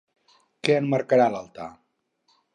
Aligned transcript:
Què 0.67 0.77
emmarcarà 0.77 1.29
l'altar? 1.35 1.69